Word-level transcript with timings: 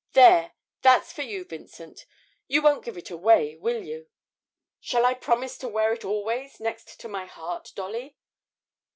'There, 0.13 0.53
that's 0.81 1.13
for 1.13 1.21
you, 1.21 1.43
Vincent 1.45 2.07
you 2.47 2.59
won't 2.63 2.83
give 2.83 2.97
it 2.97 3.11
away, 3.11 3.55
will 3.55 3.83
you?' 3.83 4.07
'Shall 4.79 5.05
I 5.05 5.13
promise 5.13 5.59
to 5.59 5.67
wear 5.67 5.93
it 5.93 6.03
always 6.03 6.59
next 6.59 6.99
to 7.01 7.07
my 7.07 7.27
heart, 7.27 7.71
Dolly?' 7.75 8.17